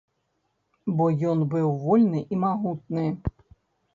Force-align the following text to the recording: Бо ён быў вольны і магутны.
Бо 1.01 1.09
ён 1.33 1.43
быў 1.51 1.67
вольны 1.83 2.19
і 2.37 2.39
магутны. 2.47 3.05